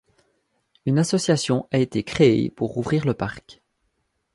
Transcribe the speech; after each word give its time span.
Une 0.87 0.97
association 0.97 1.67
a 1.71 1.77
été 1.77 2.01
créée 2.01 2.49
pour 2.49 2.71
rouvrir 2.73 3.05
le 3.05 3.13
parc. 3.13 3.61